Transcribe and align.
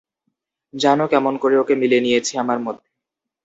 জান 0.73 0.99
কেমন 1.07 1.33
করে 1.37 1.55
ওকে 1.57 1.73
মিলিয়ে 1.75 2.05
নিয়েছি 2.05 2.33
আমার 2.37 2.59
মধ্যে। 2.59 2.87